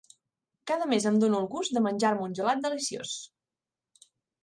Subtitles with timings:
[0.71, 3.17] Cada mes em dono el gust de menjar-me un gelat deliciós.